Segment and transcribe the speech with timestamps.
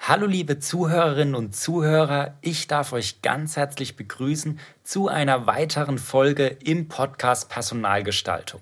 [0.00, 6.46] Hallo liebe Zuhörerinnen und Zuhörer, ich darf euch ganz herzlich begrüßen zu einer weiteren Folge
[6.46, 8.60] im Podcast Personalgestaltung.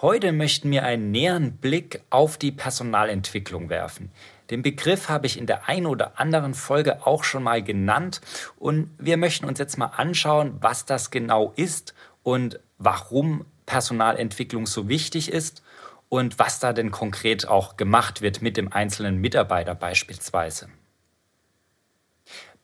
[0.00, 4.12] Heute möchten wir einen näheren Blick auf die Personalentwicklung werfen.
[4.50, 8.20] Den Begriff habe ich in der einen oder anderen Folge auch schon mal genannt
[8.56, 11.92] und wir möchten uns jetzt mal anschauen, was das genau ist
[12.22, 15.64] und warum Personalentwicklung so wichtig ist
[16.08, 20.68] und was da denn konkret auch gemacht wird mit dem einzelnen Mitarbeiter beispielsweise.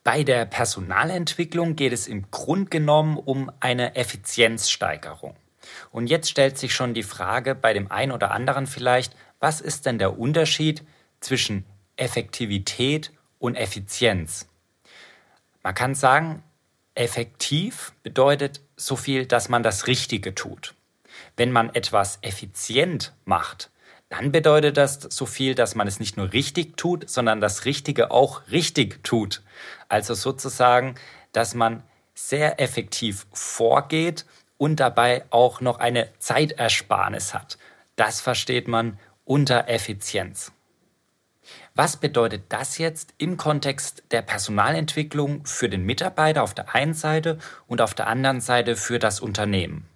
[0.04, 5.36] Bei der Personalentwicklung geht es im Grunde genommen um eine Effizienzsteigerung.
[5.92, 9.86] Und jetzt stellt sich schon die Frage bei dem einen oder anderen vielleicht, was ist
[9.86, 10.82] denn der Unterschied
[11.20, 11.64] zwischen
[11.96, 14.48] Effektivität und Effizienz?
[15.62, 16.42] Man kann sagen,
[16.94, 20.74] effektiv bedeutet so viel, dass man das Richtige tut.
[21.36, 23.70] Wenn man etwas effizient macht,
[24.08, 28.10] dann bedeutet das so viel, dass man es nicht nur richtig tut, sondern das Richtige
[28.10, 29.42] auch richtig tut.
[29.88, 30.96] Also sozusagen,
[31.32, 31.82] dass man
[32.14, 34.26] sehr effektiv vorgeht
[34.58, 37.56] und dabei auch noch eine Zeitersparnis hat.
[37.96, 40.52] Das versteht man unter Effizienz.
[41.74, 47.38] Was bedeutet das jetzt im Kontext der Personalentwicklung für den Mitarbeiter auf der einen Seite
[47.66, 49.88] und auf der anderen Seite für das Unternehmen?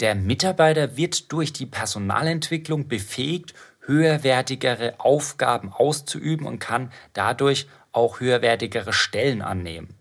[0.00, 3.54] Der Mitarbeiter wird durch die Personalentwicklung befähigt,
[3.86, 9.94] höherwertigere Aufgaben auszuüben und kann dadurch auch höherwertigere Stellen annehmen.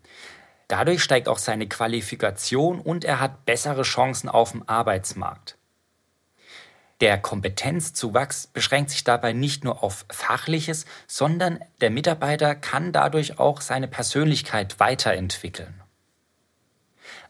[0.68, 5.58] Dadurch steigt auch seine Qualifikation und er hat bessere Chancen auf dem Arbeitsmarkt.
[7.02, 13.62] Der Kompetenzzuwachs beschränkt sich dabei nicht nur auf Fachliches, sondern der Mitarbeiter kann dadurch auch
[13.62, 15.85] seine Persönlichkeit weiterentwickeln.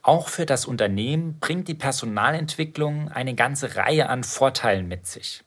[0.02, 5.44] Auch für das Unternehmen bringt die Personalentwicklung eine ganze Reihe an Vorteilen mit sich.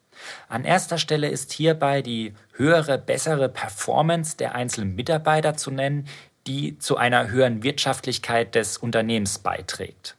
[0.49, 6.09] An erster Stelle ist hierbei die höhere, bessere Performance der einzelnen Mitarbeiter zu nennen,
[6.47, 10.17] die zu einer höheren Wirtschaftlichkeit des Unternehmens beiträgt.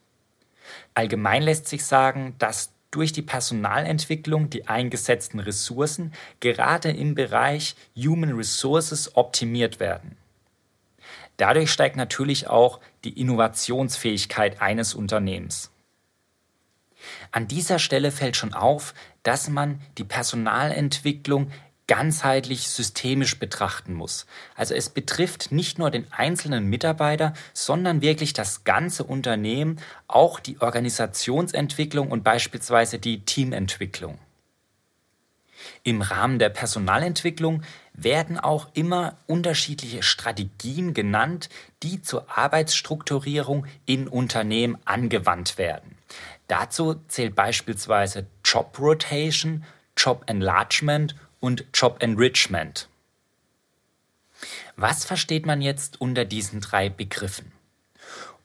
[0.93, 8.35] Allgemein lässt sich sagen, dass durch die Personalentwicklung die eingesetzten Ressourcen gerade im Bereich Human
[8.35, 10.17] Resources optimiert werden.
[11.39, 15.71] Dadurch steigt natürlich auch die Innovationsfähigkeit eines Unternehmens.
[17.31, 21.49] An dieser Stelle fällt schon auf, dass man die Personalentwicklung
[21.87, 24.25] ganzheitlich systemisch betrachten muss.
[24.53, 29.79] Also es betrifft nicht nur den einzelnen Mitarbeiter, sondern wirklich das ganze Unternehmen,
[30.09, 34.19] auch die Organisationsentwicklung und beispielsweise die Teamentwicklung.
[35.83, 37.63] Im Rahmen der Personalentwicklung
[37.93, 41.49] werden auch immer unterschiedliche Strategien genannt,
[41.83, 45.97] die zur Arbeitsstrukturierung in Unternehmen angewandt werden.
[46.47, 49.63] Dazu zählt beispielsweise Job Rotation,
[49.95, 52.89] Job Enlargement und Job Enrichment.
[54.75, 57.51] Was versteht man jetzt unter diesen drei Begriffen?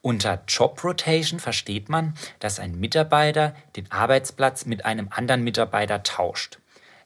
[0.03, 6.59] Unter Job Rotation versteht man, dass ein Mitarbeiter den Arbeitsplatz mit einem anderen Mitarbeiter tauscht.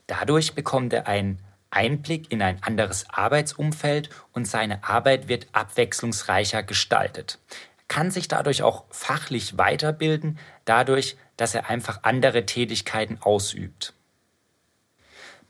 [0.09, 1.39] Dadurch bekommt er einen
[1.71, 7.39] Einblick in ein anderes Arbeitsumfeld und seine Arbeit wird abwechslungsreicher gestaltet.
[7.77, 13.93] Er kann sich dadurch auch fachlich weiterbilden, dadurch, dass er einfach andere Tätigkeiten ausübt.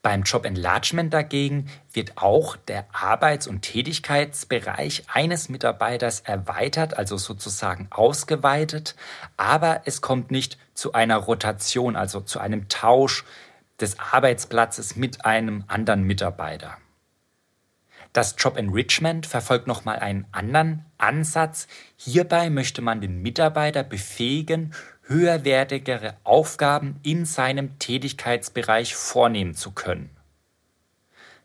[0.02, 7.88] Beim Job Enlargement dagegen wird auch der Arbeits- und Tätigkeitsbereich eines Mitarbeiters erweitert, also sozusagen
[7.90, 8.94] ausgeweitet,
[9.36, 13.24] aber es kommt nicht zu einer Rotation, also zu einem Tausch
[13.80, 16.76] des Arbeitsplatzes mit einem anderen Mitarbeiter.
[18.12, 21.66] Das Job Enrichment verfolgt nochmal einen anderen Ansatz.
[21.96, 24.74] Hierbei möchte man den Mitarbeiter befähigen,
[25.06, 30.10] höherwertigere Aufgaben in seinem Tätigkeitsbereich vornehmen zu können.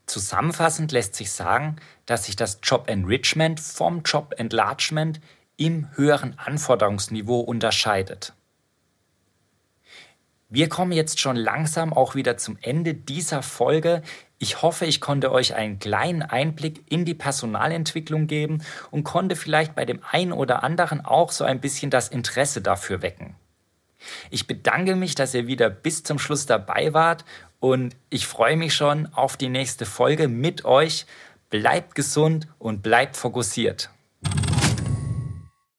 [0.06, 5.20] Zusammenfassend lässt sich sagen, dass sich das Job Enrichment vom Job Enlargement
[5.56, 8.34] im höheren Anforderungsniveau unterscheidet.
[10.48, 14.02] Wir kommen jetzt schon langsam auch wieder zum Ende dieser Folge.
[14.38, 19.74] Ich hoffe, ich konnte euch einen kleinen Einblick in die Personalentwicklung geben und konnte vielleicht
[19.74, 23.34] bei dem einen oder anderen auch so ein bisschen das Interesse dafür wecken.
[24.30, 27.24] Ich bedanke mich, dass ihr wieder bis zum Schluss dabei wart
[27.58, 31.06] und ich freue mich schon auf die nächste Folge mit euch.
[31.48, 33.88] Bleibt gesund und bleibt fokussiert.